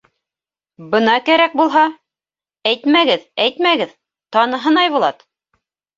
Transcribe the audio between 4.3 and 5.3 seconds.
таныһын Айбулат!